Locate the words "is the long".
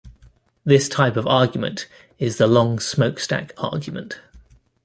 2.17-2.79